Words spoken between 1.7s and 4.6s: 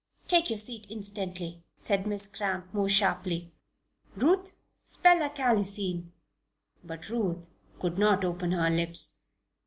said Miss Cramp, more sharply. "Ruth!